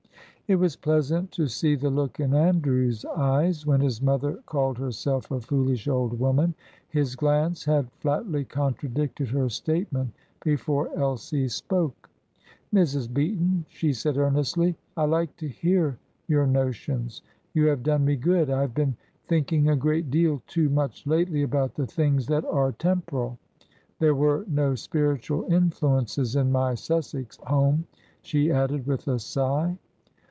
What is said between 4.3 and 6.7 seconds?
called herself a foolish old woman.